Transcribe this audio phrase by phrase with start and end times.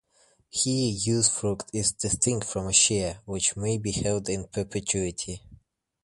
[0.49, 5.43] Here usufruct is distinct from a share, which may be held in perpetuity.